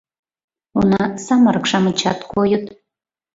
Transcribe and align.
Уна, 0.79 1.03
самырык-шамычат 1.25 2.19
койыт. 2.31 2.65